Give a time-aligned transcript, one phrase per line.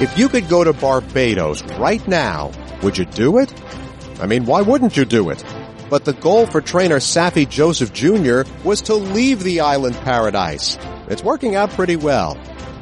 [0.00, 2.50] If you could go to Barbados right now,
[2.82, 3.54] would you do it?
[4.20, 5.44] I mean, why wouldn't you do it?
[5.88, 8.42] But the goal for trainer Saffie Joseph Jr.
[8.64, 10.76] was to leave the island paradise.
[11.06, 12.36] It's working out pretty well.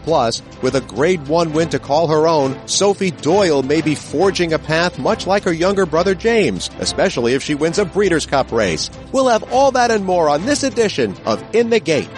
[0.04, 4.54] Plus, with a grade one win to call her own, Sophie Doyle may be forging
[4.54, 8.51] a path much like her younger brother James, especially if she wins a Breeders' Cup
[8.51, 8.90] race.
[9.13, 12.08] We'll have all that and more on this edition of In the Gate.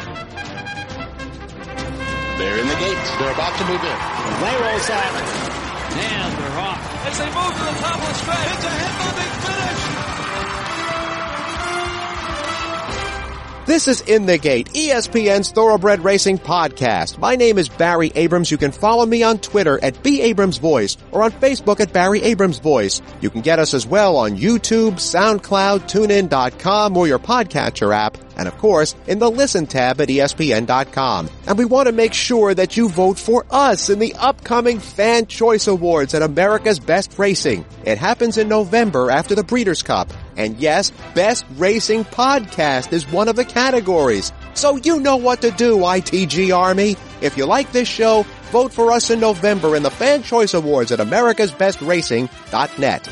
[2.39, 2.99] They're in the gate.
[3.19, 4.24] They're about to move in.
[4.45, 5.15] They roll out.
[5.97, 7.07] And they're off.
[7.07, 10.05] As they move to the top of the stretch, it's a head-bumping finish.
[13.67, 17.17] This is In the Gate, ESPN's Thoroughbred Racing podcast.
[17.17, 18.51] My name is Barry Abrams.
[18.51, 22.21] You can follow me on Twitter at B Abrams Voice or on Facebook at Barry
[22.21, 23.01] Abrams Voice.
[23.23, 28.49] You can get us as well on YouTube, SoundCloud, TuneIn.com, or your podcatcher app, and
[28.49, 31.31] of course, in the Listen tab at ESPN.com.
[31.47, 35.27] And we want to make sure that you vote for us in the upcoming Fan
[35.27, 37.65] Choice Awards at America's Best Racing.
[37.85, 40.13] It happens in November after the Breeders' Cup.
[40.37, 44.33] And yes, Best Racing Podcast is one of the categories.
[44.55, 46.97] So you know what to do, ITG Army.
[47.21, 50.93] If you like this show, vote for us in November in the Fan Choice Awards
[50.93, 53.09] at americasbestracing.net.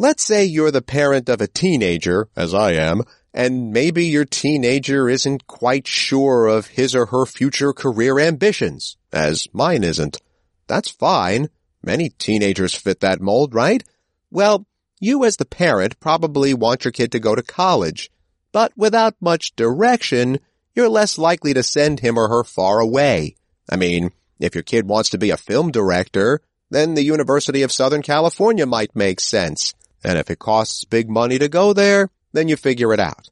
[0.00, 3.02] Let's say you're the parent of a teenager, as I am,
[3.38, 9.46] and maybe your teenager isn't quite sure of his or her future career ambitions, as
[9.52, 10.20] mine isn't.
[10.66, 11.48] That's fine.
[11.80, 13.84] Many teenagers fit that mold, right?
[14.32, 14.66] Well,
[14.98, 18.10] you as the parent probably want your kid to go to college,
[18.50, 20.40] but without much direction,
[20.74, 23.36] you're less likely to send him or her far away.
[23.70, 27.70] I mean, if your kid wants to be a film director, then the University of
[27.70, 29.74] Southern California might make sense.
[30.02, 33.30] And if it costs big money to go there, then you figure it out.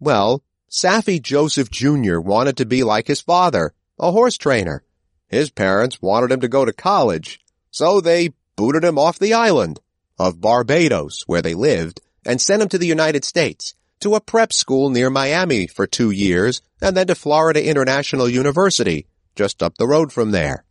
[0.00, 2.18] Well, Saffie Joseph Jr.
[2.18, 4.82] wanted to be like his father, a horse trainer.
[5.28, 9.80] His parents wanted him to go to college, so they booted him off the island
[10.18, 14.52] of Barbados, where they lived, and sent him to the United States, to a prep
[14.52, 19.86] school near Miami for two years, and then to Florida International University, just up the
[19.86, 20.64] road from there.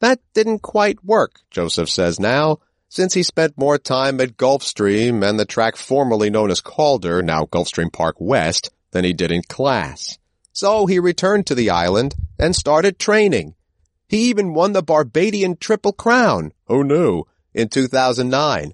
[0.00, 5.38] That didn't quite work, Joseph says now, since he spent more time at Gulfstream and
[5.38, 10.18] the track formerly known as Calder, now Gulfstream Park West, than he did in class.
[10.52, 13.54] So he returned to the island and started training.
[14.08, 16.52] He even won the Barbadian Triple Crown.
[16.68, 18.72] Oh no, in 2009.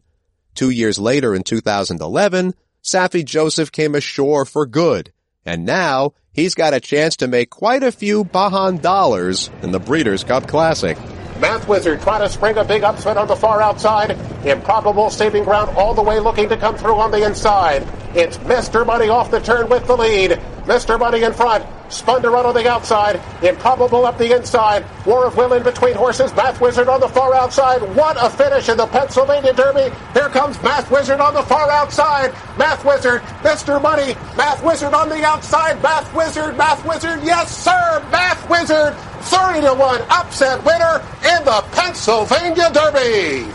[0.54, 5.12] Two years later in 2011, Saffie Joseph came ashore for good.
[5.46, 9.80] And now he's got a chance to make quite a few Bajan dollars in the
[9.80, 10.98] Breeders' Cup Classic.
[11.42, 14.12] Math Wizard trying to spring a big upset on the far outside.
[14.46, 17.82] Improbable saving ground all the way looking to come through on the inside.
[18.14, 18.86] It's Mr.
[18.86, 20.40] Money off the turn with the lead.
[20.64, 20.98] Mr.
[20.98, 21.64] Money in front.
[21.92, 23.20] Spun to run on the outside.
[23.42, 24.84] Improbable up the inside.
[25.04, 26.34] War of Will in between horses.
[26.34, 27.82] Math Wizard on the far outside.
[27.94, 29.94] What a finish in the Pennsylvania Derby.
[30.14, 32.32] Here comes Math Wizard on the far outside.
[32.56, 33.20] Math Wizard.
[33.42, 33.82] Mr.
[33.82, 34.14] Money.
[34.36, 35.82] Math Wizard on the outside.
[35.82, 36.56] Math Wizard.
[36.56, 37.20] Math Wizard.
[37.22, 38.06] Yes, sir.
[38.10, 38.94] Math Wizard.
[39.22, 43.46] 30 to 1 upset winner in the Pennsylvania Derby.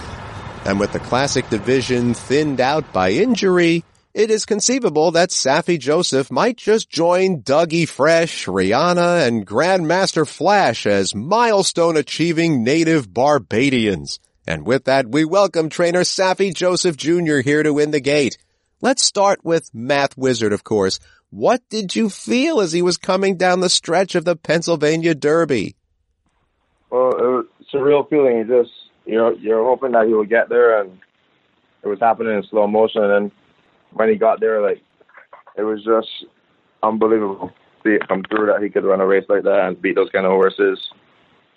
[0.65, 3.83] And with the classic division thinned out by injury,
[4.17, 10.87] it is conceivable that Saffie Joseph might just join Dougie Fresh, Rihanna, and Grandmaster Flash
[10.87, 14.19] as milestone achieving native Barbadians.
[14.47, 17.41] And with that, we welcome trainer Saffie Joseph Jr.
[17.41, 18.39] here to win the gate.
[18.81, 20.99] Let's start with Math Wizard, of course.
[21.29, 25.75] What did you feel as he was coming down the stretch of the Pennsylvania Derby?
[26.89, 28.37] Well, it was a surreal feeling.
[28.37, 28.73] You just
[29.05, 30.97] you know, you're hoping that he would get there, and
[31.83, 33.03] it was happening in slow motion.
[33.03, 33.31] And
[33.97, 34.81] when he got there, like
[35.57, 36.25] it was just
[36.83, 37.51] unbelievable.
[37.83, 40.09] See it come through that he could run a race like that and beat those
[40.11, 40.79] kind of horses.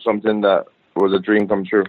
[0.05, 1.85] Something that was a dream come true.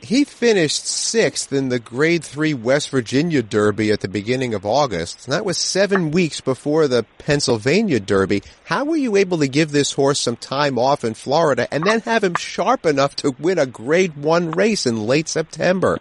[0.00, 5.24] He finished sixth in the Grade 3 West Virginia Derby at the beginning of August.
[5.24, 8.42] And that was seven weeks before the Pennsylvania Derby.
[8.64, 12.00] How were you able to give this horse some time off in Florida and then
[12.00, 15.98] have him sharp enough to win a Grade 1 race in late September?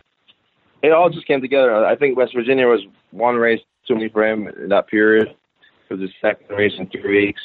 [0.81, 1.73] It all just came together.
[1.85, 2.81] I think West Virginia was
[3.11, 5.29] one race too many for him in that period.
[5.89, 7.41] It was his second race in three weeks.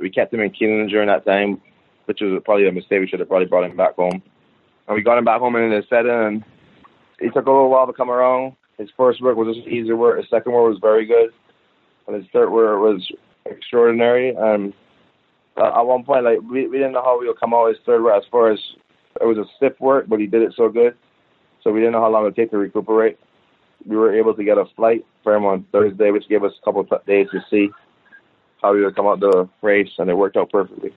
[0.00, 1.60] We kept him in Keeneland during that time,
[2.06, 3.00] which was probably a mistake.
[3.00, 4.22] We should have probably brought him back home.
[4.88, 6.44] And we got him back home in the setting, and
[7.18, 8.56] he took a little while to come around.
[8.78, 10.18] His first work was just easy work.
[10.18, 11.30] His second work was very good,
[12.06, 13.10] and his third work was
[13.46, 14.34] extraordinary.
[14.34, 14.74] And
[15.56, 17.78] uh, at one point, like we, we didn't know how we would come out his
[17.86, 18.58] third work as far as
[19.20, 20.94] it was a stiff work, but he did it so good.
[21.62, 23.18] So we didn't know how long it would take to recuperate.
[23.84, 26.64] We were able to get a flight for him on Thursday, which gave us a
[26.64, 27.70] couple of days to see
[28.62, 30.92] how he would come out the race, and it worked out perfectly.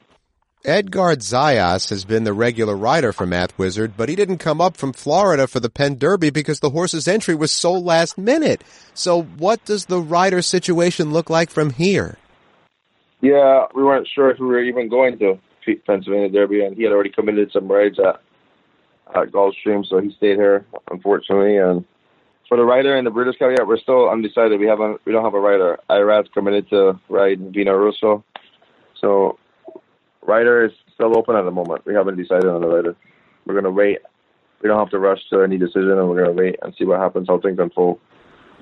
[0.66, 4.76] Edgard Zayas has been the regular rider for Math Wizard, but he didn't come up
[4.76, 8.62] from Florida for the Penn Derby because the horse's entry was so last minute.
[8.94, 12.18] So what does the rider situation look like from here?
[13.22, 15.40] Yeah, we weren't sure if we were even going to
[15.86, 18.22] Pennsylvania Derby, and he had already committed some rides at,
[19.16, 21.58] at Gulfstream, so he stayed here, unfortunately.
[21.58, 21.86] And
[22.50, 24.60] for the rider and the Breeders' Cup, yeah, we're still undecided.
[24.60, 25.78] We haven't, we don't have a rider.
[25.90, 28.26] Irad's committed to ride Vino Rosso,
[29.00, 29.38] so
[30.24, 31.86] rider is still open at the moment.
[31.86, 32.96] We haven't decided on the rider.
[33.46, 34.00] We're gonna wait.
[34.62, 37.00] We don't have to rush to any decision, and we're gonna wait and see what
[37.00, 38.00] happens, how things unfold.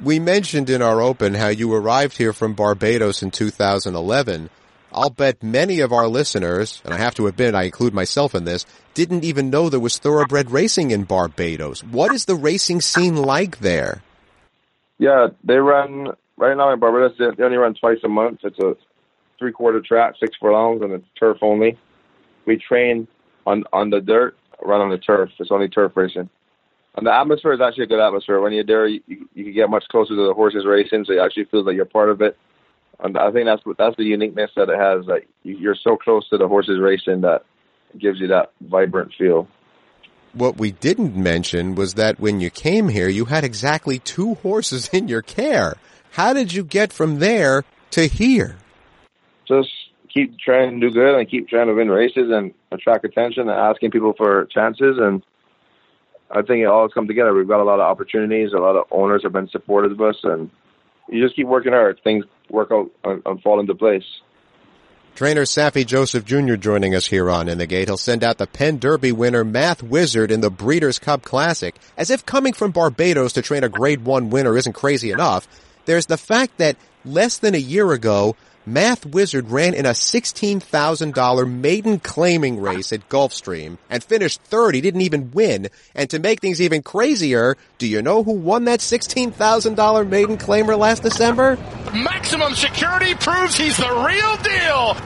[0.03, 4.49] We mentioned in our open how you arrived here from Barbados in 2011.
[4.97, 8.45] I'll bet many of our listeners, and I have to admit I include myself in
[8.45, 8.65] this,
[8.95, 11.83] didn't even know there was thoroughbred racing in Barbados.
[11.83, 14.01] What is the racing scene like there?
[14.97, 17.15] Yeah, they run right now in Barbados.
[17.19, 18.39] They only run twice a month.
[18.41, 18.75] It's a
[19.37, 21.77] three quarter track, six furlongs, and it's turf only.
[22.47, 23.07] We train
[23.45, 24.35] on on the dirt,
[24.65, 25.29] run on the turf.
[25.37, 26.27] It's only turf racing.
[26.95, 28.41] And the atmosphere is actually a good atmosphere.
[28.41, 31.21] When you're there, you, you can get much closer to the horses racing, so you
[31.21, 32.35] actually feel like you're part of it.
[32.99, 35.05] And I think that's that's the uniqueness that it has.
[35.05, 37.43] That you're so close to the horses racing that
[37.97, 39.47] gives you that vibrant feel.
[40.33, 44.89] What we didn't mention was that when you came here, you had exactly two horses
[44.89, 45.75] in your care.
[46.11, 48.57] How did you get from there to here?
[49.47, 49.69] just
[50.13, 53.51] keep trying to do good and keep trying to win races and attract attention and
[53.51, 54.97] asking people for chances.
[54.99, 55.23] And
[56.29, 57.33] I think it all has come together.
[57.33, 58.51] We've got a lot of opportunities.
[58.53, 60.49] A lot of owners have been supportive of us, and
[61.09, 61.99] you just keep working hard.
[62.03, 64.03] Things work out and, and fall into place.
[65.15, 66.57] Trainer Saffie Joseph Jr.
[66.57, 67.87] joining us here on In the Gate.
[67.87, 71.75] He'll send out the Penn Derby winner Math Wizard in the Breeders' Cup Classic.
[71.97, 75.47] As if coming from Barbados to train a Grade 1 winner isn't crazy enough,
[75.85, 78.35] there's the fact that less than a year ago,
[78.67, 84.75] Math Wizard ran in a $16,000 maiden claiming race at Gulfstream and finished third.
[84.75, 85.69] He didn't even win.
[85.95, 90.77] And to make things even crazier, do you know who won that $16,000 maiden claimer
[90.77, 91.55] last December?
[91.93, 94.97] Maximum security proves he's the real deal.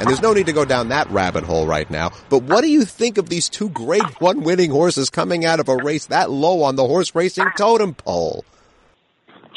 [0.00, 2.10] And there's no need to go down that rabbit hole right now.
[2.30, 5.68] But what do you think of these two grade one winning horses coming out of
[5.68, 8.44] a race that low on the horse racing totem pole?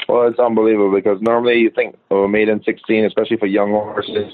[0.07, 4.33] Well, it's unbelievable because normally you think of a maiden 16, especially for young horses.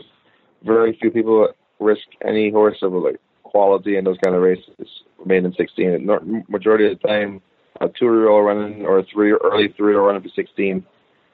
[0.63, 1.49] Very few people
[1.79, 4.87] risk any horse of like quality in those kind of races.
[5.25, 6.07] Maiden 16.
[6.47, 7.41] Majority of the time,
[7.81, 10.85] a two-year-old running or a three early three-year-old running for 16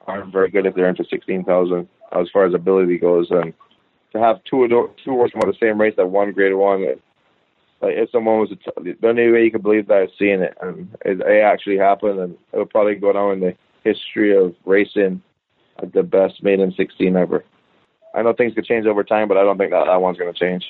[0.06, 3.30] aren't very good if they're into 16,000 as far as ability goes.
[3.30, 3.52] And
[4.12, 7.02] to have two two horses from the same race at one grade one, it,
[7.82, 10.56] like if someone was t- the only way you could believe that is seeing it,
[10.60, 13.54] and it, it actually happened, and it would probably go down in the
[13.84, 15.22] history of racing
[15.82, 17.44] at the best maiden 16 ever.
[18.14, 20.32] I know things could change over time, but I don't think that, that one's going
[20.32, 20.64] to change.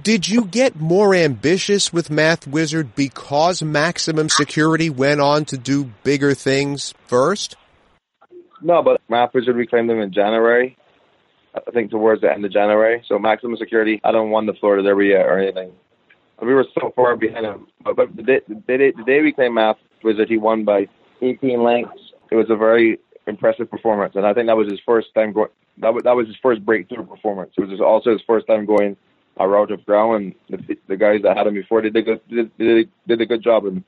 [0.00, 5.84] Did you get more ambitious with Math Wizard because Maximum Security went on to do
[6.02, 7.56] bigger things first?
[8.60, 10.76] No, but Math Wizard reclaimed them in January.
[11.54, 13.02] I think towards the end of January.
[13.08, 15.72] So Maximum Security, I don't won the Florida Derby yet or anything.
[16.40, 17.66] We were so far behind him.
[17.82, 20.86] But, but the, day, the, day, the day we claimed Math Wizard, he won by
[21.22, 25.08] 18 lengths it was a very impressive performance, and I think that was his first
[25.14, 25.50] time going.
[25.78, 27.52] That was that was his first breakthrough performance.
[27.56, 28.96] It was also his first time going
[29.38, 32.56] a route of ground, and the, the guys that had him before did good, did,
[32.58, 33.84] did, did a good job and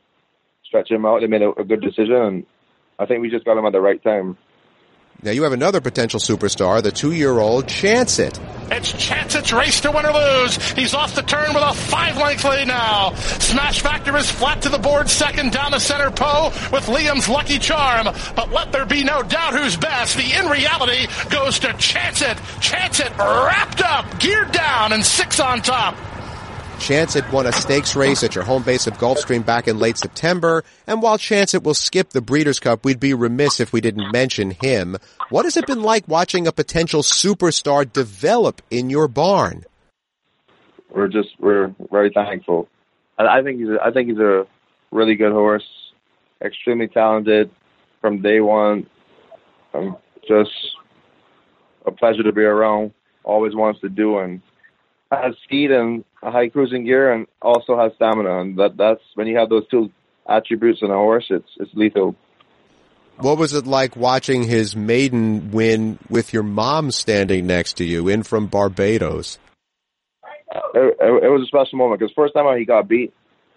[0.64, 1.20] stretching him out.
[1.20, 2.46] They made a, a good decision, and
[2.98, 4.36] I think we just got him at the right time.
[5.22, 8.38] Now you have another potential superstar, the two-year-old Chance It.
[8.70, 10.56] It's Chance It's race to win or lose.
[10.72, 13.14] He's off the turn with a five-length lead now.
[13.14, 17.58] Smash Factor is flat to the board, second down the center Poe with Liam's Lucky
[17.58, 18.08] Charm.
[18.36, 20.16] But let there be no doubt who's best.
[20.16, 22.38] The in reality goes to Chance It.
[22.60, 25.96] Chance It wrapped up, geared down, and six on top.
[26.80, 29.98] Chance It won a stakes race at your home base of Gulfstream back in late
[29.98, 33.82] September, and while Chance It will skip the Breeders' Cup, we'd be remiss if we
[33.82, 34.96] didn't mention him.
[35.28, 39.64] What has it been like watching a potential superstar develop in your barn?
[40.90, 42.66] We're just we're very thankful.
[43.18, 44.46] I think he's a, I think he's a
[44.90, 45.68] really good horse,
[46.42, 47.50] extremely talented
[48.00, 48.86] from day one.
[49.74, 50.50] Um, just
[51.84, 52.92] a pleasure to be around.
[53.22, 54.40] Always wants to do and
[55.12, 58.40] has speed and a high cruising gear, and also has stamina.
[58.40, 59.90] And that that's when you have those two
[60.28, 62.14] attributes in a horse, it's it's lethal.
[63.18, 68.08] What was it like watching his maiden win with your mom standing next to you
[68.08, 69.38] in from Barbados?
[70.74, 73.12] It, it, it was a special moment because first time out he got beat,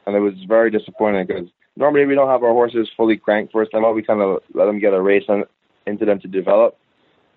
[0.05, 3.71] and it was very disappointing because normally we don't have our horses fully cranked first
[3.71, 3.95] time out.
[3.95, 5.23] We kind of let them get a race
[5.85, 6.77] into them to develop.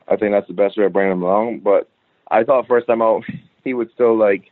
[0.09, 1.61] I think that's the best way of bringing them along.
[1.61, 1.89] But
[2.31, 3.23] I thought first time out
[3.65, 4.51] he would still like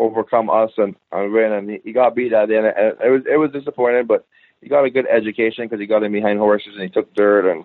[0.00, 1.52] overcome us and, and win.
[1.52, 2.66] And he, he got beat at the end.
[2.66, 4.26] And it was it was disappointing, but
[4.60, 7.50] he got a good education because he got in behind horses and he took dirt
[7.50, 7.64] and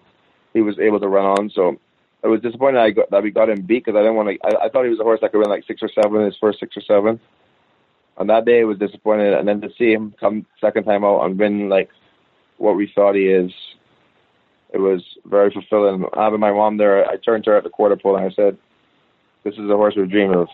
[0.53, 1.49] he was able to run on.
[1.49, 1.77] So
[2.23, 4.37] it was disappointing I got, that we got him beat because I didn't want to.
[4.45, 6.25] I, I thought he was a horse that could win like six or seven in
[6.25, 7.19] his first six or seven.
[8.17, 11.25] On that day, it was disappointing, and then to see him come second time out
[11.25, 11.89] and win like
[12.57, 13.51] what we thought he is,
[14.73, 16.05] it was very fulfilling.
[16.15, 18.57] Having my mom there, I turned to her at the quarter pole and I said,
[19.43, 20.47] "This is the horse we've dreamed of.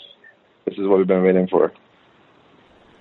[0.66, 1.72] This is what we've been waiting for."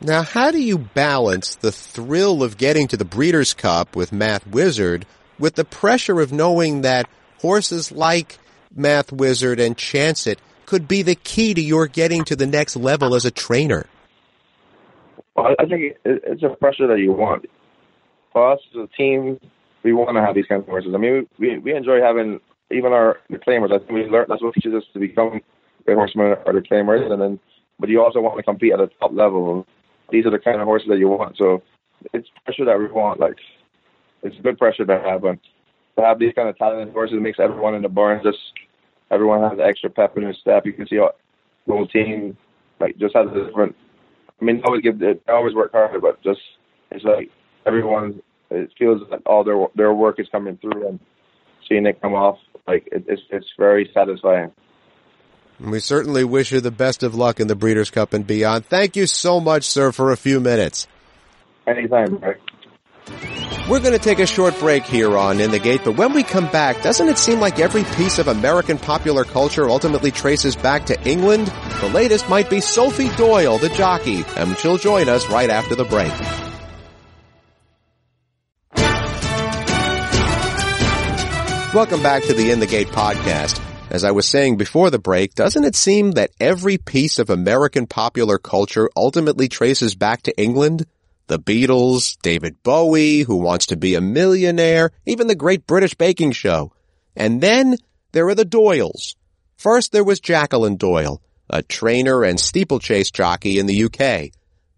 [0.00, 4.47] Now, how do you balance the thrill of getting to the Breeders' Cup with Math
[4.47, 5.05] Wizard
[5.38, 7.07] with the pressure of knowing that
[7.40, 8.38] horses like
[8.75, 12.76] Math Wizard and Chance It could be the key to your getting to the next
[12.76, 13.87] level as a trainer?
[15.35, 17.47] Well, I think it's a pressure that you want.
[18.33, 19.40] For us as a team,
[19.83, 20.93] we want to have these kind of horses.
[20.95, 22.40] I mean, we we enjoy having
[22.71, 23.73] even our the claimers.
[23.73, 25.40] I think we learn that's what teaches us to become
[25.85, 27.40] great horsemen are the claimers, and then
[27.81, 29.67] but you also want to compete at a top level
[30.11, 31.37] these are the kind of horses that you want.
[31.37, 31.63] So
[32.13, 33.21] it's pressure that we want.
[33.21, 33.37] Like
[34.23, 35.39] it's good pressure to have, and
[35.97, 38.39] to have these kind of talented horses makes everyone in the barn just
[39.11, 40.67] everyone has extra pep in their step.
[40.67, 41.13] You can see all,
[41.67, 42.37] the whole team
[42.81, 43.75] like just has a different.
[44.41, 46.41] I mean, always give they always work hard, but just
[46.91, 47.31] it's like
[47.67, 48.23] everyone.
[48.53, 50.99] It feels like all their their work is coming through, and
[51.69, 54.51] seeing it come off like it, it's it's very satisfying.
[55.61, 58.64] We certainly wish you the best of luck in the Breeders' Cup and beyond.
[58.67, 60.87] Thank you so much, sir, for a few minutes.
[61.67, 62.40] Anytime, Rick.
[63.69, 66.23] We're going to take a short break here on In the Gate, but when we
[66.23, 70.87] come back, doesn't it seem like every piece of American popular culture ultimately traces back
[70.87, 71.47] to England?
[71.81, 75.85] The latest might be Sophie Doyle, the jockey, and she'll join us right after the
[75.85, 76.12] break.
[81.75, 83.70] Welcome back to the In the Gate podcast.
[83.91, 87.89] As I was saying before the break, doesn't it seem that every piece of American
[87.89, 90.87] popular culture ultimately traces back to England?
[91.27, 96.31] The Beatles, David Bowie, who wants to be a millionaire, even the Great British Baking
[96.31, 96.73] Show.
[97.17, 97.79] And then
[98.13, 99.17] there are the Doyles.
[99.57, 104.31] First there was Jacqueline Doyle, a trainer and steeplechase jockey in the UK.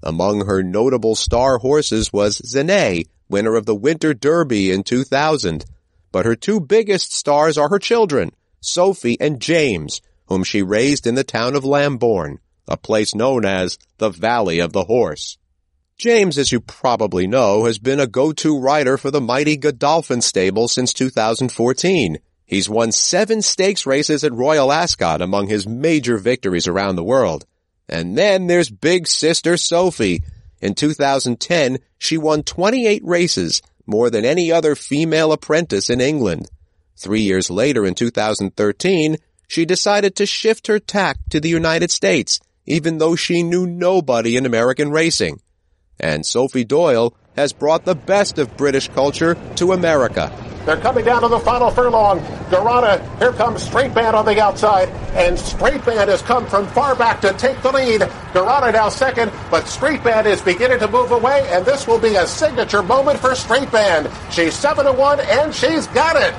[0.03, 5.67] Among her notable star horses was Zene, winner of the Winter Derby in 2000.
[6.13, 11.15] But her two biggest stars are her children, Sophie, and James, whom she raised in
[11.15, 15.37] the town of Lambourn, a place known as the Valley of the Horse.
[15.99, 20.69] James, as you probably know, has been a go-to rider for the mighty Godolphin stable
[20.69, 22.19] since 2014.
[22.45, 27.47] He's won seven stakes races at Royal Ascot among his major victories around the world.
[27.89, 30.23] And then there's big sister Sophie.
[30.61, 36.49] In 2010, she won 28 races, more than any other female apprentice in England.
[37.03, 39.17] Three years later, in 2013,
[39.49, 44.37] she decided to shift her tack to the United States, even though she knew nobody
[44.37, 45.41] in American racing.
[45.99, 50.31] And Sophie Doyle has brought the best of British culture to America.
[50.65, 52.21] They're coming down to the final furlong.
[52.51, 56.95] Garada, here comes Street Band on the outside, and Street Band has come from far
[56.95, 58.03] back to take the lead.
[58.33, 62.15] Garada now second, but Street Band is beginning to move away, and this will be
[62.15, 64.09] a signature moment for Street Band.
[64.31, 66.33] She's 7 to 1, and she's got it.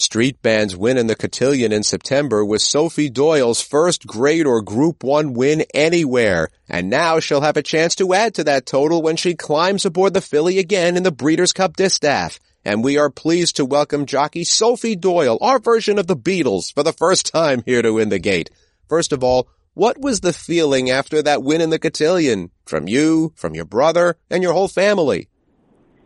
[0.00, 5.02] Street Band's win in the Cotillion in September was Sophie Doyle's first grade or Group
[5.02, 9.16] 1 win anywhere, and now she'll have a chance to add to that total when
[9.16, 12.38] she climbs aboard the filly again in the Breeders' Cup Distaff.
[12.64, 16.84] And we are pleased to welcome jockey Sophie Doyle, our version of the Beatles, for
[16.84, 18.50] the first time here to Win the Gate.
[18.88, 22.52] First of all, what was the feeling after that win in the Cotillion?
[22.66, 25.28] From you, from your brother, and your whole family?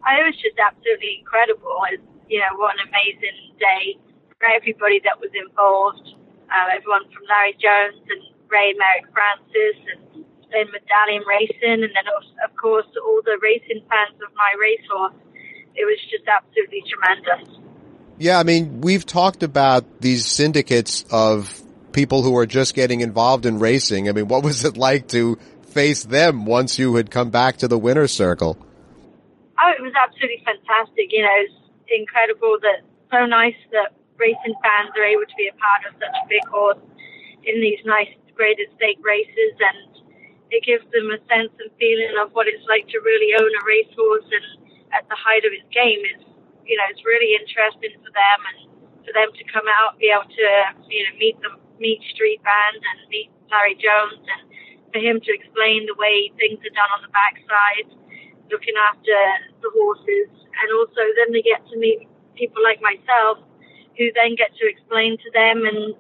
[0.05, 1.77] It was just absolutely incredible.
[2.33, 4.01] You know, what an amazing day
[4.41, 6.17] for everybody that was involved.
[6.49, 12.09] Uh, everyone from Larry Jones and Ray Merrick Francis and then Medallion Racing, and then
[12.09, 15.15] of course all the racing fans of my racehorse.
[15.77, 17.53] It was just absolutely tremendous.
[18.19, 21.61] Yeah, I mean, we've talked about these syndicates of
[21.93, 24.09] people who are just getting involved in racing.
[24.09, 25.37] I mean, what was it like to
[25.69, 28.57] face them once you had come back to the winner's circle?
[29.63, 31.09] Oh, it was absolutely fantastic.
[31.11, 31.62] You know,
[31.93, 32.83] incredible that
[33.13, 36.45] so nice that racing fans are able to be a part of such a big
[36.49, 36.81] horse
[37.45, 39.55] in these nice graded stake races.
[39.61, 39.93] And
[40.53, 43.63] it gives them a sense and feeling of what it's like to really own a
[43.65, 44.47] racehorse and
[44.93, 46.29] at the height of its game it's
[46.69, 48.59] you know it's really interesting for them and
[49.01, 50.47] for them to come out be able to
[50.93, 54.45] you know meet them meet street band and meet Larry Jones and
[54.93, 57.89] for him to explain the way things are done on the backside
[58.51, 59.17] looking after
[59.63, 63.39] the horses and also then they get to meet people like myself
[63.99, 65.95] who then get to explain to them and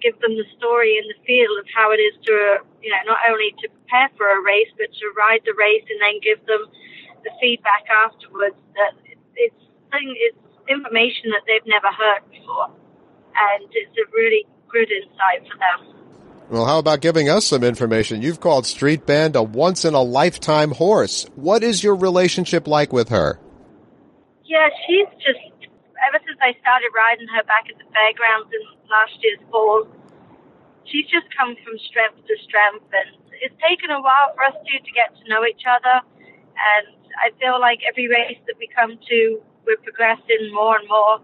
[0.00, 3.18] give them the story and the feel of how it is to, you know, not
[3.28, 6.66] only to prepare for a race, but to ride the race and then give them
[7.24, 8.56] the feedback afterwards.
[8.74, 8.94] That
[9.34, 10.38] it's thing, it's
[10.68, 15.97] information that they've never heard before, and it's a really good insight for them.
[16.48, 18.22] Well, how about giving us some information?
[18.22, 21.28] You've called Street Band a once in a lifetime horse.
[21.36, 23.38] What is your relationship like with her?
[24.48, 25.44] Yeah, she's just
[26.08, 29.84] ever since I started riding her back at the fairgrounds in last year's fall,
[30.88, 33.12] she's just come from strength to strength, and
[33.44, 36.00] it's taken a while for us two to get to know each other.
[36.00, 39.20] And I feel like every race that we come to,
[39.68, 41.20] we're progressing more and more.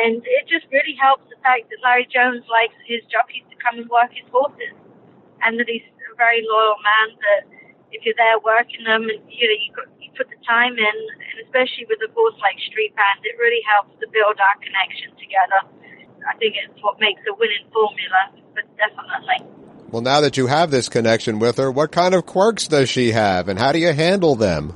[0.00, 3.88] And it just really helps the fact that Larry Jones likes his jockeys come and
[3.88, 4.74] work his horses,
[5.46, 7.08] and that he's a very loyal man.
[7.16, 7.42] That
[7.94, 9.70] if you're there working them, and you know you,
[10.02, 10.96] you put the time in,
[11.30, 15.14] and especially with a horse like Street Band, it really helps to build our connection
[15.16, 15.62] together.
[16.26, 19.46] I think it's what makes a winning formula, but definitely.
[19.90, 23.12] Well, now that you have this connection with her, what kind of quirks does she
[23.12, 24.74] have, and how do you handle them?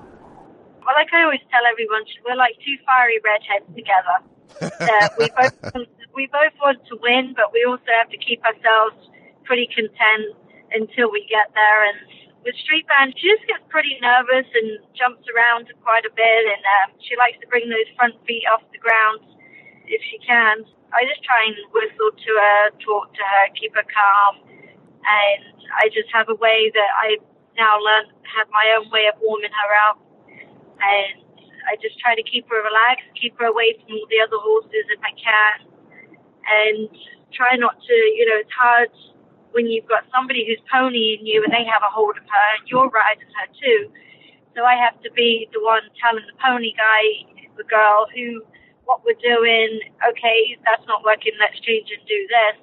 [0.85, 5.73] Well, like I always tell everyone, we're like two fiery redheads together that we both
[6.17, 8.97] we both want to win, but we also have to keep ourselves
[9.45, 10.33] pretty content
[10.73, 11.81] until we get there.
[11.93, 12.01] And
[12.41, 16.63] with Street Band, she just gets pretty nervous and jumps around quite a bit, and
[16.81, 19.21] um, she likes to bring those front feet off the ground
[19.85, 20.65] if she can.
[20.97, 24.41] I just try and whistle to her, talk to her, keep her calm,
[25.05, 25.45] and
[25.77, 27.21] I just have a way that I
[27.61, 30.01] now learned have my own way of warming her up,
[30.33, 31.21] and
[31.69, 34.87] I just try to keep her relaxed, keep her away from all the other horses
[34.89, 35.76] if I can,
[36.47, 36.89] and
[37.33, 38.91] try not to, you know, it's hard
[39.53, 42.69] when you've got somebody who's ponying you and they have a hold of her and
[42.69, 43.91] you're riding her too.
[44.55, 48.45] So I have to be the one telling the pony guy, the girl, who,
[48.85, 52.57] what we're doing, okay, that's not working, let's change and do this.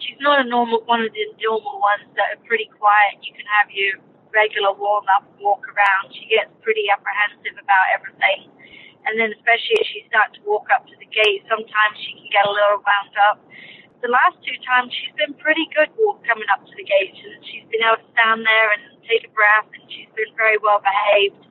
[0.00, 3.20] She's not a normal one of the normal ones that are pretty quiet.
[3.20, 4.00] You can have you
[4.32, 8.48] regular warm up walk around, she gets pretty apprehensive about everything.
[9.08, 12.28] And then especially as she starts to walk up to the gate, sometimes she can
[12.28, 13.40] get a little wound up.
[14.04, 17.40] The last two times she's been pretty good walk coming up to the gate and
[17.44, 20.80] she's been able to stand there and take a breath and she's been very well
[20.80, 21.44] behaved.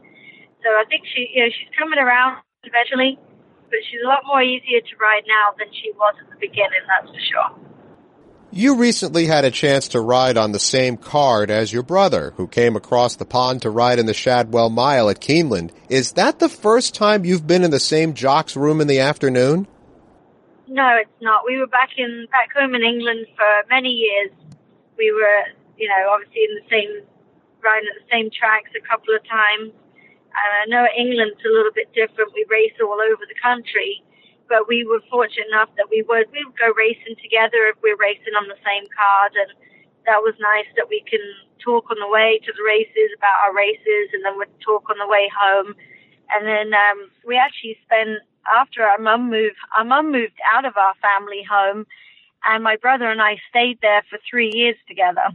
[0.66, 3.22] So I think she you know, she's coming around eventually,
[3.70, 6.82] but she's a lot more easier to ride now than she was at the beginning,
[6.90, 7.69] that's for sure.
[8.52, 12.48] You recently had a chance to ride on the same card as your brother, who
[12.48, 15.70] came across the pond to ride in the Shadwell Mile at Keeneland.
[15.88, 19.68] Is that the first time you've been in the same jock's room in the afternoon?
[20.68, 21.44] No, it's not.
[21.46, 24.32] We were back in back home in England for many years.
[24.98, 27.06] We were, you know, obviously in the same
[27.62, 29.78] riding at the same tracks a couple of times.
[30.34, 32.34] And I know England's a little bit different.
[32.34, 34.02] We race all over the country
[34.50, 37.94] but we were fortunate enough that we would we would go racing together if we
[37.94, 39.54] we're racing on the same card, and
[40.06, 41.22] that was nice that we can
[41.64, 44.98] talk on the way to the races about our races, and then we'd talk on
[44.98, 45.78] the way home,
[46.34, 50.76] and then um, we actually spent after our mum moved our mum moved out of
[50.76, 51.86] our family home,
[52.44, 55.30] and my brother and I stayed there for three years together,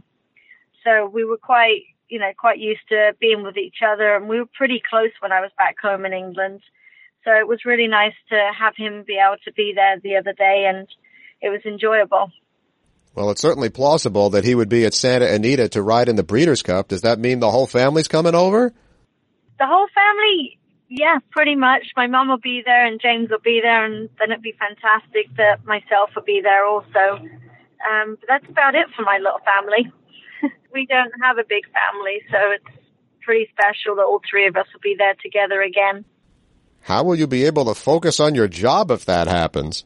[0.83, 4.39] so we were quite you know quite used to being with each other, and we
[4.39, 6.61] were pretty close when I was back home in England.
[7.25, 10.33] So it was really nice to have him be able to be there the other
[10.33, 10.87] day and
[11.41, 12.31] it was enjoyable.
[13.15, 16.23] Well, it's certainly plausible that he would be at Santa Anita to ride in the
[16.23, 16.89] Breeders' Cup.
[16.89, 18.73] Does that mean the whole family's coming over?
[19.57, 20.59] The whole family,
[20.89, 21.87] yeah, pretty much.
[21.95, 25.33] My mom will be there and James will be there, and then it'd be fantastic
[25.37, 27.23] that myself will be there also.
[27.89, 29.91] Um, but that's about it for my little family.
[30.73, 32.77] we don't have a big family, so it's
[33.21, 36.03] pretty special that all three of us will be there together again.
[36.85, 39.85] How will you be able to focus on your job if that happens?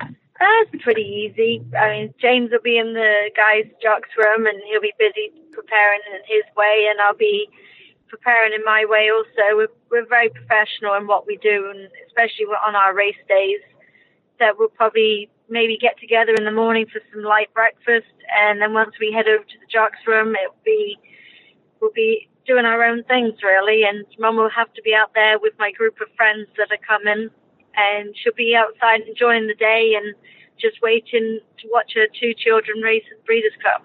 [0.00, 0.08] Ah,
[0.40, 1.62] That's pretty easy.
[1.76, 6.00] I mean, James will be in the guys' jocks room and he'll be busy preparing
[6.08, 7.46] in his way, and I'll be
[8.08, 9.54] preparing in my way also.
[9.54, 13.60] We're, we're very professional in what we do, and especially on our race days,
[14.40, 18.72] that we'll probably maybe get together in the morning for some light breakfast, and then
[18.72, 20.96] once we head over to the jocks room, it'll be
[21.82, 23.82] we'll be doing our own things really.
[23.88, 26.86] And mum will have to be out there with my group of friends that are
[26.86, 27.30] coming,
[27.76, 30.14] and she'll be outside enjoying the day and
[30.60, 33.84] just waiting to watch her two children race at the Breeders' Cup.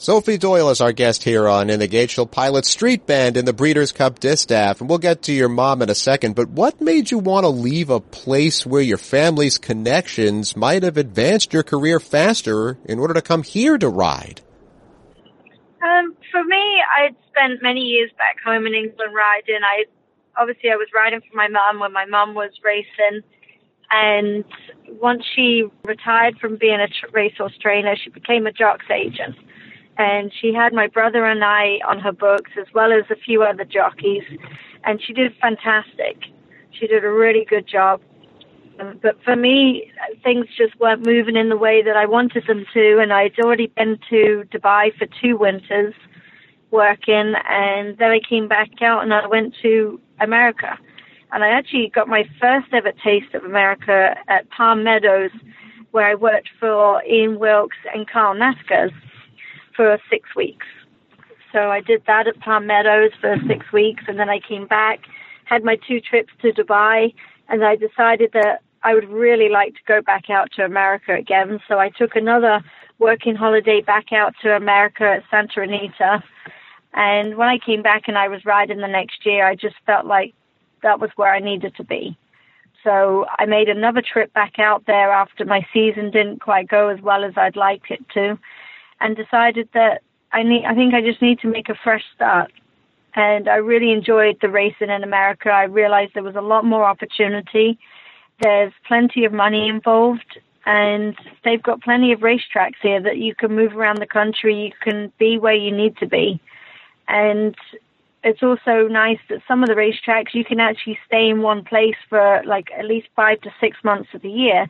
[0.00, 2.08] Sophie Doyle is our guest here on In the Gate.
[2.08, 5.82] She'll pilot Street Band in the Breeders' Cup Distaff, and we'll get to your mom
[5.82, 6.34] in a second.
[6.34, 10.96] But what made you want to leave a place where your family's connections might have
[10.96, 14.40] advanced your career faster in order to come here to ride?
[15.82, 19.62] Um, for me, I'd spent many years back home in England riding.
[19.64, 19.84] I
[20.38, 23.22] obviously I was riding for my mum when my mum was racing,
[23.90, 24.44] And
[25.00, 29.36] once she retired from being a tr- racehorse trainer, she became a jocks agent.
[29.98, 33.42] And she had my brother and I on her books, as well as a few
[33.42, 34.22] other jockeys.
[34.84, 36.16] And she did fantastic.
[36.78, 38.00] She did a really good job.
[38.78, 42.64] Um, but for me, things just weren't moving in the way that I wanted them
[42.72, 42.98] to.
[42.98, 45.94] And I'd already been to Dubai for two winters
[46.70, 47.34] working.
[47.48, 50.78] And then I came back out and I went to America.
[51.32, 55.30] And I actually got my first ever taste of America at Palm Meadows,
[55.92, 58.90] where I worked for Ian Wilkes and Carl Nafzger
[59.76, 60.66] for six weeks.
[61.52, 65.00] So I did that at Palm Meadows for six weeks, and then I came back,
[65.44, 67.12] had my two trips to Dubai,
[67.48, 71.60] and I decided that I would really like to go back out to America again.
[71.68, 72.62] So I took another
[72.98, 76.22] working holiday back out to America at Santa Anita.
[76.92, 80.06] And when I came back and I was riding the next year, I just felt
[80.06, 80.34] like
[80.82, 82.16] that was where I needed to be.
[82.82, 87.00] So I made another trip back out there after my season didn't quite go as
[87.00, 88.38] well as I'd like it to,
[89.00, 90.64] and decided that I need.
[90.64, 92.50] I think I just need to make a fresh start.
[93.14, 95.50] And I really enjoyed the racing in America.
[95.50, 97.78] I realized there was a lot more opportunity.
[98.40, 103.54] There's plenty of money involved, and they've got plenty of racetracks here that you can
[103.54, 104.66] move around the country.
[104.66, 106.40] You can be where you need to be.
[107.10, 107.56] And
[108.22, 111.96] it's also nice that some of the racetracks you can actually stay in one place
[112.08, 114.66] for like at least five to six months of the year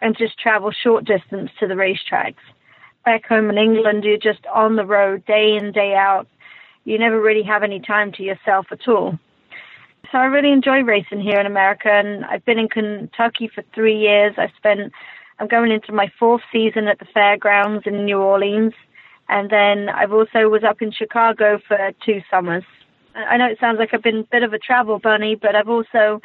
[0.00, 2.44] and just travel short distance to the racetracks.
[3.04, 6.26] Back home in England, you're just on the road day in, day out.
[6.84, 9.18] You never really have any time to yourself at all.
[10.12, 13.96] So I really enjoy racing here in America, and I've been in Kentucky for three
[13.98, 14.34] years.
[14.38, 14.92] I spent,
[15.38, 18.74] I'm going into my fourth season at the fairgrounds in New Orleans,
[19.28, 22.64] and then I've also was up in Chicago for two summers.
[23.14, 25.68] I know it sounds like I've been a bit of a travel bunny, but I've
[25.68, 26.20] also,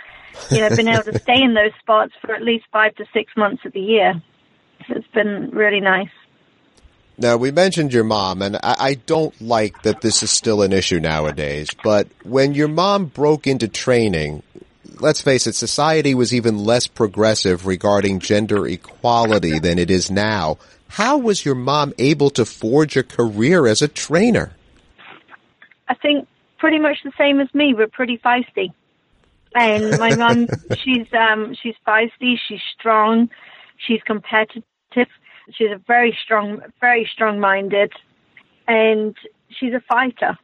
[0.52, 3.34] you know, been able to stay in those spots for at least five to six
[3.36, 4.22] months of the year.
[4.88, 6.10] So it's been really nice.
[7.18, 10.74] Now, we mentioned your mom, and I, I don't like that this is still an
[10.74, 14.42] issue nowadays, but when your mom broke into training,
[15.00, 20.58] let's face it, society was even less progressive regarding gender equality than it is now.
[20.90, 24.52] How was your mom able to forge a career as a trainer?
[25.88, 26.28] I think
[26.60, 27.74] pretty much the same as me.
[27.74, 28.72] We're pretty feisty.
[29.56, 30.48] And my mom,
[30.84, 32.36] she's um, she's feisty.
[32.48, 33.30] She's strong.
[33.78, 34.64] She's competitive.
[35.52, 37.92] She's a very strong, very strong-minded,
[38.68, 39.16] and
[39.50, 40.38] she's a fighter.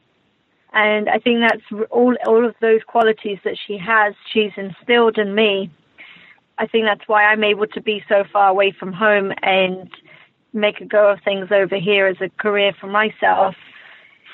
[0.73, 4.13] And I think that's all all of those qualities that she has.
[4.34, 5.71] She's instilled in me.
[6.58, 9.89] I think that's why I'm able to be so far away from home and
[10.53, 13.55] make a go of things over here as a career for myself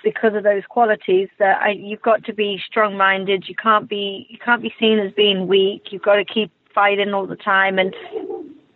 [0.03, 4.27] because of those qualities that I, you've got to be strong minded you can't be
[4.29, 5.87] you can't be seen as being weak.
[5.91, 7.79] You've got to keep fighting all the time.
[7.79, 7.93] And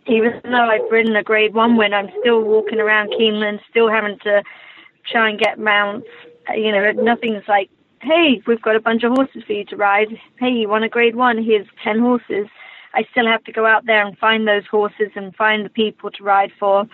[0.06, 4.18] even though I've ridden a grade one win I'm still walking around Keeneland still having
[4.24, 4.42] to
[5.10, 6.08] try and get mounts.
[6.54, 7.70] You know nothing's like
[8.02, 10.08] hey we've got a bunch of horses for you to ride.
[10.38, 11.42] Hey you want a grade one.
[11.42, 12.48] Here's 10 horses.
[12.92, 16.10] I still have to go out there and find those horses and find the people
[16.10, 16.88] to ride for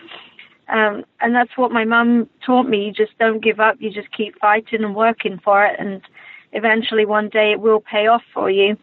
[0.68, 2.86] um, and that's what my mum taught me.
[2.86, 3.76] You just don't give up.
[3.80, 5.76] You just keep fighting and working for it.
[5.78, 6.02] And
[6.52, 8.76] eventually one day it will pay off for you.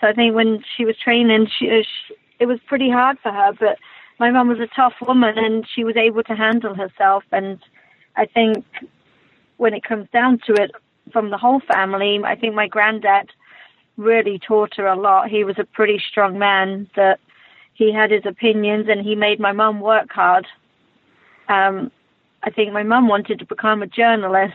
[0.00, 3.52] So I think when she was training, she, she it was pretty hard for her,
[3.52, 3.78] but
[4.18, 7.22] my mum was a tough woman and she was able to handle herself.
[7.30, 7.58] And
[8.16, 8.64] I think
[9.58, 10.72] when it comes down to it,
[11.12, 13.30] from the whole family, I think my granddad
[13.96, 15.28] really taught her a lot.
[15.28, 17.20] He was a pretty strong man that
[17.74, 20.46] he had his opinions and he made my mum work hard
[21.48, 21.90] um,
[22.42, 24.54] I think my mum wanted to become a journalist,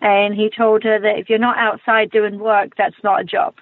[0.00, 3.54] and he told her that if you're not outside doing work, that's not a job.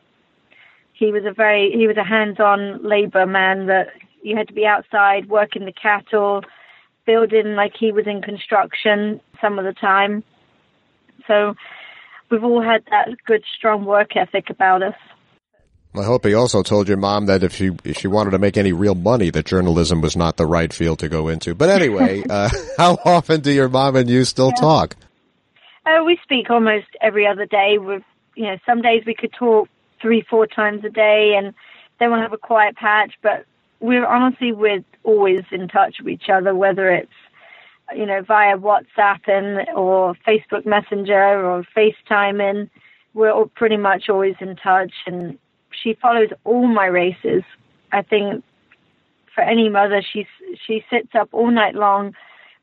[0.93, 3.89] He was a very he was a hands-on labor man that
[4.23, 6.43] you had to be outside working the cattle,
[7.07, 10.25] building like he was in construction some of the time.
[11.27, 11.55] So
[12.31, 14.97] we've all had that good strong work ethic about us.
[15.95, 18.57] I hope he also told your mom that if she if she wanted to make
[18.57, 21.55] any real money, that journalism was not the right field to go into.
[21.55, 24.61] But anyway, uh, how often do your mom and you still yeah.
[24.61, 24.97] talk?
[25.87, 27.79] Uh, we speak almost every other day.
[27.79, 28.03] With
[28.35, 29.69] you know, some days we could talk
[30.01, 31.55] three, four times a day, and
[31.99, 33.15] then we'll have a quiet patch.
[33.23, 33.47] But
[33.81, 37.13] we're honestly we're always in touch with each other, whether it's
[37.97, 42.71] you know via WhatsApp and or Facebook Messenger or FaceTime FaceTiming.
[43.15, 45.39] We're all pretty much always in touch and
[45.83, 47.43] she follows all my races.
[47.93, 48.45] I think
[49.35, 50.27] for any mother, she
[50.67, 52.15] she sits up all night long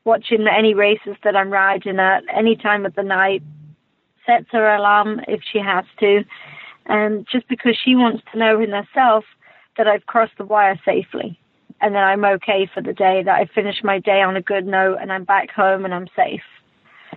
[0.04, 3.42] watching any races that I'm riding at any time of the night,
[4.24, 6.24] sets her alarm if she has to,
[6.86, 9.24] and just because she wants to know in herself
[9.76, 11.38] that I've crossed the wire safely
[11.80, 14.66] and that I'm okay for the day, that I finished my day on a good
[14.66, 16.42] note and I'm back home and I'm safe.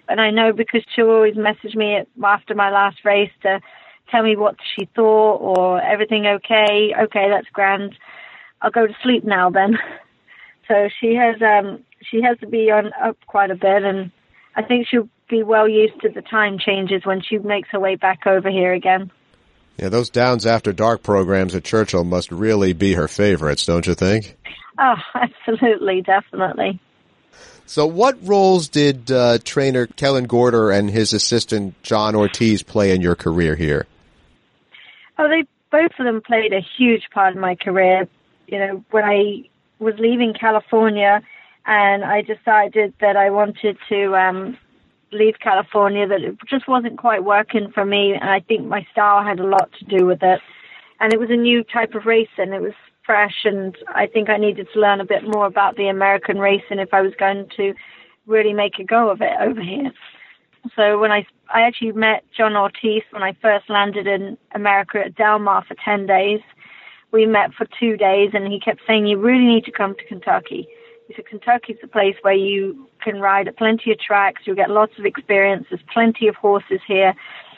[0.09, 3.61] And I know because she'll always message me after my last race to
[4.11, 6.93] tell me what she thought or everything okay.
[7.03, 7.95] Okay, that's grand.
[8.61, 9.77] I'll go to sleep now then.
[10.67, 14.11] So she has um she has to be on up quite a bit and
[14.55, 17.95] I think she'll be well used to the time changes when she makes her way
[17.95, 19.11] back over here again.
[19.77, 23.95] Yeah, those Downs After Dark programs at Churchill must really be her favorites, don't you
[23.95, 24.37] think?
[24.77, 26.79] Oh, absolutely, definitely.
[27.65, 33.01] So, what roles did uh, trainer Kellyn Gorder and his assistant John Ortiz play in
[33.01, 33.85] your career here?
[35.19, 38.07] Oh, they both of them played a huge part in my career.
[38.47, 39.43] You know, when I
[39.77, 41.21] was leaving California
[41.65, 44.57] and I decided that I wanted to um,
[45.11, 49.21] leave California, that it just wasn't quite working for me, and I think my style
[49.21, 50.39] had a lot to do with it.
[51.01, 52.53] And it was a new type of racing.
[52.53, 52.73] It was
[53.05, 56.79] fresh, and I think I needed to learn a bit more about the American racing
[56.79, 57.73] if I was going to
[58.25, 59.91] really make a go of it over here.
[60.75, 65.15] So when I I actually met John Ortiz when I first landed in America at
[65.15, 66.41] Del Mar for ten days.
[67.11, 70.05] We met for two days, and he kept saying, "You really need to come to
[70.05, 70.67] Kentucky."
[71.07, 74.43] He said, "Kentucky's the place where you can ride at plenty of tracks.
[74.45, 75.65] You'll get lots of experience.
[75.69, 77.15] There's plenty of horses here."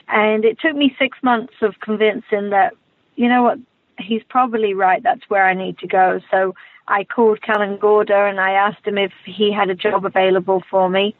[0.08, 2.74] And it took me six months of convincing that,
[3.16, 3.60] you know what,
[3.98, 5.02] he's probably right.
[5.04, 6.20] That's where I need to go.
[6.30, 6.54] So
[6.88, 10.90] I called Kellyn Gorder and I asked him if he had a job available for
[10.90, 11.16] me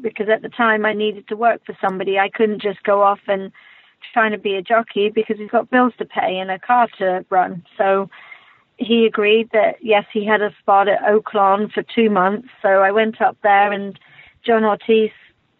[0.00, 2.18] because at the time I needed to work for somebody.
[2.18, 3.52] I couldn't just go off and
[4.12, 7.24] trying to be a jockey because he's got bills to pay and a car to
[7.30, 7.64] run.
[7.76, 8.08] So
[8.76, 12.48] he agreed that yes, he had a spot at Oaklawn for two months.
[12.62, 13.98] So I went up there and
[14.44, 15.10] John Ortiz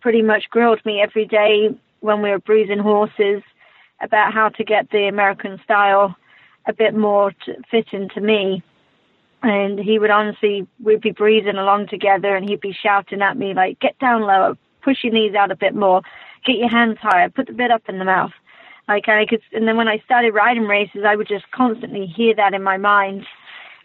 [0.01, 1.69] pretty much grilled me every day
[2.01, 3.43] when we were bruising horses
[4.01, 6.16] about how to get the American style
[6.66, 8.62] a bit more to fit into me.
[9.42, 13.55] And he would honestly, we'd be breathing along together and he'd be shouting at me
[13.55, 16.03] like, get down lower, push your knees out a bit more,
[16.44, 18.33] get your hands higher, put the bit up in the mouth.
[18.87, 22.35] Like I could, and then when I started riding races, I would just constantly hear
[22.35, 23.26] that in my mind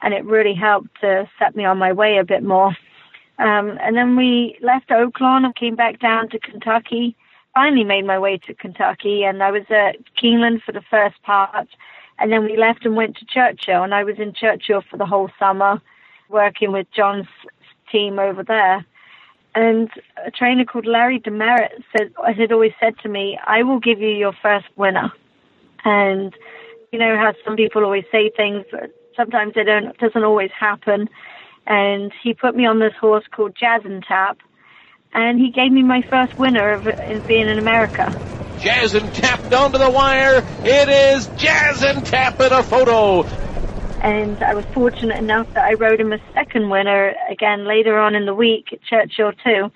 [0.01, 2.75] and it really helped to set me on my way a bit more.
[3.37, 7.15] Um, and then we left Oaklawn and came back down to Kentucky.
[7.53, 11.67] Finally made my way to Kentucky and I was at Keeneland for the first part
[12.19, 15.05] and then we left and went to Churchill, and I was in Churchill for the
[15.05, 15.81] whole summer,
[16.29, 17.27] working with John's
[17.91, 18.85] team over there.
[19.53, 19.89] And
[20.25, 24.09] a trainer called Larry Demeritte said, had always said to me, I will give you
[24.09, 25.11] your first winner.
[25.85, 26.33] And
[26.91, 30.51] you know how some people always say things, but sometimes they don't, it doesn't always
[30.57, 31.09] happen.
[31.67, 34.37] And he put me on this horse called Jazz and Tap,
[35.13, 38.19] and he gave me my first winner of, of being in America.
[38.59, 40.43] Jazz and Tap down to the wire.
[40.63, 43.23] It is Jazz and Tap in a photo.
[44.01, 48.15] And I was fortunate enough that I rode him a second winner again later on
[48.15, 49.71] in the week at Churchill too.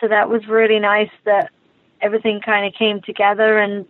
[0.00, 1.50] So that was really nice that
[2.00, 3.58] everything kind of came together.
[3.58, 3.86] And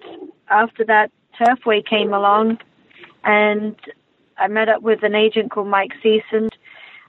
[0.48, 2.58] after that, Turfway came along,
[3.24, 3.76] and
[4.38, 6.48] I met up with an agent called Mike Season.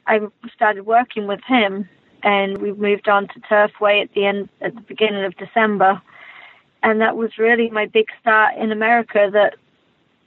[0.06, 0.20] I
[0.54, 1.88] started working with him,
[2.24, 6.02] and we moved on to Turfway at the end, at the beginning of December
[6.84, 9.30] and that was really my big start in America.
[9.32, 9.56] That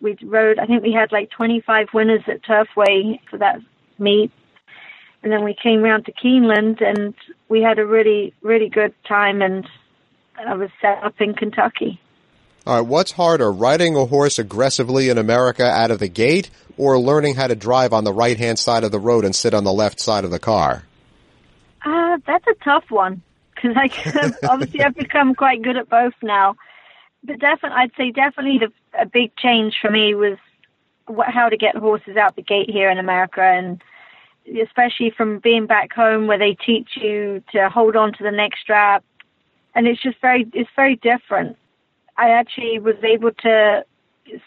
[0.00, 0.58] we rode.
[0.58, 3.60] I think we had like 25 winners at Turfway for that
[3.98, 4.30] meet,
[5.22, 7.14] and then we came around to Keeneland, and
[7.48, 9.42] we had a really, really good time.
[9.42, 9.66] And
[10.36, 12.00] I was set up in Kentucky.
[12.66, 16.98] All right, what's harder, riding a horse aggressively in America out of the gate, or
[16.98, 19.64] learning how to drive on the right hand side of the road and sit on
[19.64, 20.84] the left side of the car?
[21.84, 23.22] Uh, that's a tough one
[23.62, 23.76] because
[24.42, 26.56] I obviously I've become quite good at both now.
[27.22, 30.38] But definitely, I'd say definitely the, a big change for me was
[31.06, 33.82] what, how to get horses out the gate here in America, and
[34.60, 38.52] especially from being back home where they teach you to hold on to the neck
[38.60, 39.04] strap,
[39.74, 41.56] and it's just very it's very different.
[42.16, 43.84] I actually was able to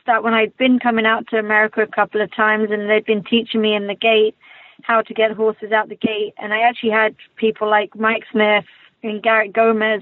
[0.01, 3.23] start when I'd been coming out to America a couple of times, and they'd been
[3.23, 4.35] teaching me in the gate
[4.81, 8.65] how to get horses out the gate, and I actually had people like Mike Smith
[9.03, 10.01] and Garrett Gomez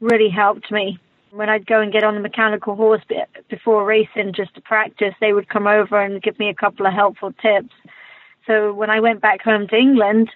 [0.00, 0.98] really helped me.
[1.30, 3.02] When I'd go and get on the mechanical horse
[3.50, 6.94] before racing just to practice, they would come over and give me a couple of
[6.94, 7.74] helpful tips.
[8.46, 10.30] So when I went back home to England,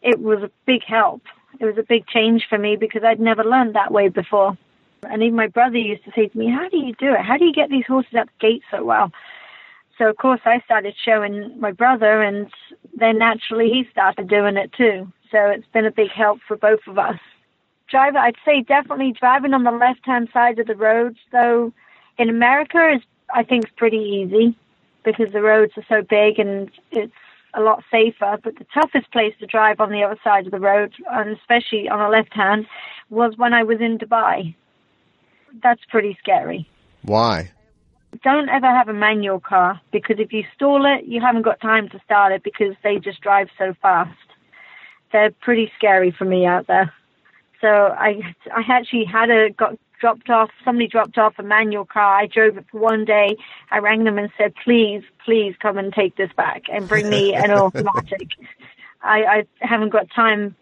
[0.00, 1.22] it was a big help.
[1.58, 4.56] It was a big change for me because I'd never learned that way before.
[5.02, 7.20] And even my brother used to say to me, How do you do it?
[7.20, 9.10] How do you get these horses out the gate so well?
[9.96, 12.48] So, of course, I started showing my brother, and
[12.94, 15.12] then naturally he started doing it too.
[15.32, 17.18] So, it's been a big help for both of us
[17.88, 21.72] driving, I'd say definitely driving on the left hand side of the roads, though,
[22.18, 23.02] in America is,
[23.34, 24.56] I think, is pretty easy.
[25.04, 27.12] because the roads are so big and it's
[27.54, 28.38] a lot safer.
[28.42, 31.88] But the toughest place to drive on the other side of the road, and especially
[31.88, 32.66] on the left hand,
[33.10, 34.54] was when I was in Dubai.
[35.62, 36.68] That's pretty scary.
[37.02, 37.50] Why?
[38.22, 41.88] Don't ever have a manual car because if you stall it, you haven't got time
[41.90, 44.16] to start it because they just drive so fast.
[45.12, 46.92] They're pretty scary for me out there.
[47.60, 52.16] So I I actually had a got dropped off somebody dropped off a manual car.
[52.18, 53.36] I drove it for one day.
[53.70, 57.34] I rang them and said, Please, please come and take this back and bring me
[57.34, 58.28] an automatic.
[59.02, 60.54] I, I haven't got time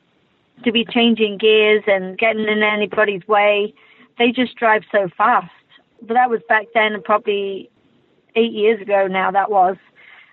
[0.64, 3.74] to be changing gears and getting in anybody's way.
[4.18, 5.50] They just drive so fast.
[6.02, 7.70] But that was back then, probably
[8.34, 9.30] eight years ago now.
[9.30, 9.76] That was.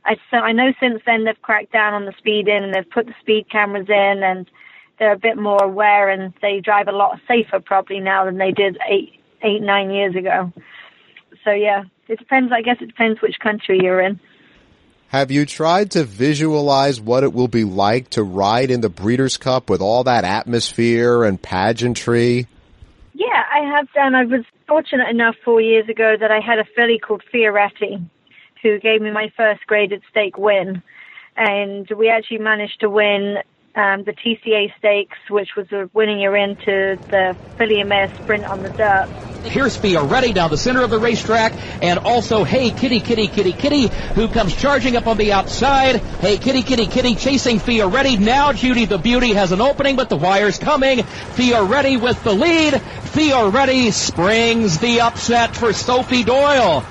[0.06, 3.06] I so I know since then they've cracked down on the speeding and they've put
[3.06, 4.50] the speed cameras in and
[5.04, 8.52] they're a bit more aware and they drive a lot safer probably now than they
[8.52, 10.54] did eight eight nine years ago.
[11.44, 12.54] So yeah, it depends.
[12.54, 14.18] I guess it depends which country you're in.
[15.10, 19.36] Have you tried to visualize what it will be like to ride in the Breeders'
[19.36, 22.48] Cup with all that atmosphere and pageantry?
[23.14, 24.16] Yeah, I have done.
[24.16, 28.10] I was fortunate enough four years ago that I had a filly called Fioretti
[28.64, 30.82] who gave me my first graded stake win.
[31.36, 33.40] And we actually managed to win
[33.76, 38.62] um, the TCA Stakes, which was a winning you into the Filly Mare Sprint on
[38.62, 39.08] the dirt.
[39.46, 43.88] Here's Fioretti down the center of the racetrack, and also Hey Kitty Kitty Kitty Kitty,
[43.88, 45.98] who comes charging up on the outside.
[45.98, 48.20] Hey Kitty Kitty Kitty chasing Fioretti.
[48.20, 51.00] Now Judy the Beauty has an opening, but the wire's coming.
[51.00, 52.74] Fioretti with the lead.
[52.74, 56.86] Fioretti springs the upset for Sophie Doyle.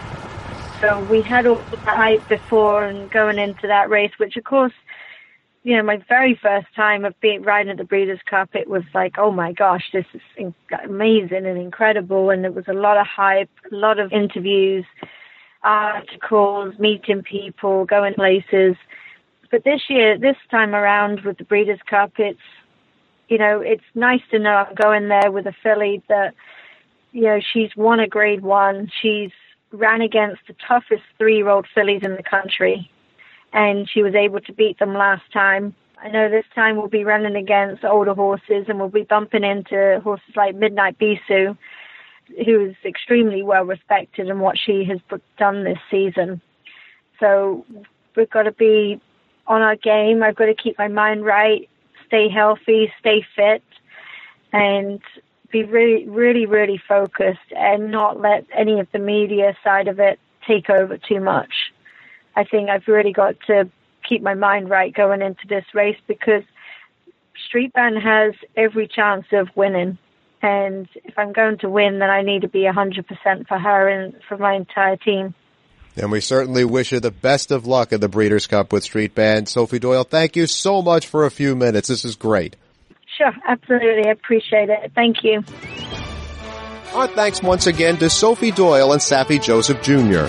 [0.81, 4.73] So we had all the hype before and going into that race, which of course
[5.65, 8.83] you know, my very first time of being riding at the Breeders' Cup, it was
[8.95, 12.31] like, oh my gosh, this is in- amazing and incredible.
[12.31, 14.85] And there was a lot of hype, a lot of interviews,
[15.63, 18.75] articles, meeting people, going places.
[19.53, 22.41] But this year, this time around with the Breeders' Cup, it's,
[23.29, 26.35] you know, it's nice to know I'm going there with a filly that,
[27.13, 28.91] you know, she's won a grade one.
[29.01, 29.31] She's
[29.71, 32.91] ran against the toughest three year old fillies in the country
[33.53, 35.75] and she was able to beat them last time.
[36.03, 40.01] I know this time we'll be running against older horses and we'll be bumping into
[40.03, 41.57] horses like Midnight Bisou,
[42.45, 44.99] who is extremely well respected and what she has
[45.39, 46.41] done this season.
[47.21, 47.65] So
[48.17, 49.01] we've got to be
[49.47, 50.23] on our game.
[50.23, 51.69] I've got to keep my mind right,
[52.07, 53.63] stay healthy, stay fit,
[54.53, 55.01] and
[55.51, 60.19] be really, really, really focused and not let any of the media side of it
[60.47, 61.72] take over too much.
[62.35, 63.71] I think I've really got to
[64.09, 66.43] keep my mind right going into this race because
[67.47, 69.99] Street Band has every chance of winning.
[70.43, 74.15] And if I'm going to win, then I need to be 100% for her and
[74.29, 75.35] for my entire team.
[75.97, 79.15] And we certainly wish her the best of luck at the Breeders' Cup with Street
[79.15, 79.49] Band.
[79.49, 81.89] Sophie Doyle, thank you so much for a few minutes.
[81.89, 82.57] This is great.
[83.19, 84.09] Sure, absolutely.
[84.09, 84.93] I appreciate it.
[84.95, 85.45] Thank you.
[86.95, 90.27] Our thanks once again to Sophie Doyle and Saffie Joseph Jr.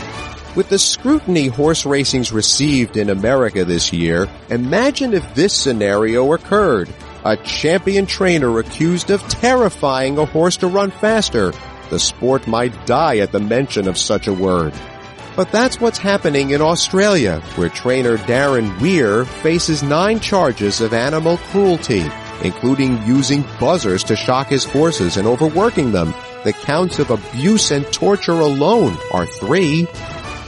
[0.56, 6.90] With the scrutiny horse racing's received in America this year, imagine if this scenario occurred.
[7.26, 11.54] A champion trainer accused of terrifying a horse to run faster.
[11.90, 14.74] The sport might die at the mention of such a word.
[15.36, 21.38] But that's what's happening in Australia, where trainer Darren Weir faces nine charges of animal
[21.38, 22.06] cruelty,
[22.44, 26.14] including using buzzers to shock his horses and overworking them.
[26.44, 29.88] The counts of abuse and torture alone are three.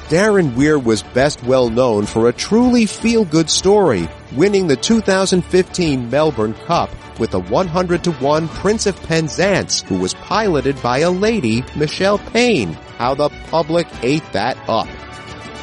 [0.10, 6.54] Darren Weir was best well known for a truly feel-good story, winning the 2015 Melbourne
[6.54, 11.64] Cup with a 100 to 1 Prince of Penzance who was piloted by a lady,
[11.76, 12.74] Michelle Payne.
[13.00, 14.88] How the public ate that up.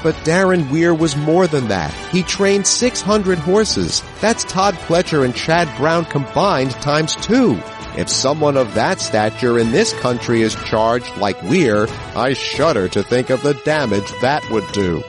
[0.02, 1.92] But Darren Weir was more than that.
[2.10, 4.02] He trained 600 horses.
[4.20, 7.62] That's Todd Pletcher and Chad Brown combined times two.
[7.96, 13.02] If someone of that stature in this country is charged like Weir, I shudder to
[13.02, 15.02] think of the damage that would do.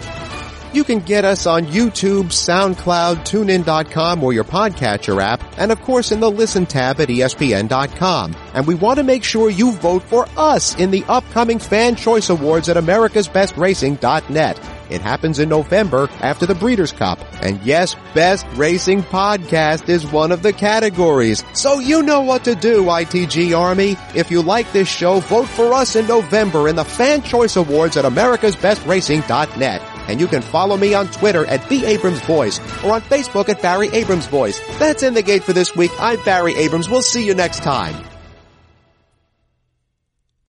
[0.74, 6.12] You can get us on YouTube, SoundCloud, TuneIn.com, or your podcatcher app, and of course
[6.12, 8.36] in the Listen tab at ESPN.com.
[8.56, 12.32] And we want to make sure you vote for us in the upcoming Fan Choice
[12.32, 14.73] Awards at America'sBestRacing.net.
[14.94, 17.20] It happens in November after the Breeders' Cup.
[17.42, 21.44] And yes, Best Racing Podcast is one of the categories.
[21.54, 23.98] So you know what to do, ITG Army.
[24.14, 27.98] If you like this show, vote for us in November in the Fan Choice Awards
[27.98, 29.82] at americasbestracing.net.
[30.08, 31.86] And you can follow me on Twitter at B.
[31.86, 34.60] Abrams Voice or on Facebook at Barry Abrams Voice.
[34.78, 35.92] That's in the gate for this week.
[36.00, 36.90] I'm Barry Abrams.
[36.90, 38.13] We'll see you next time.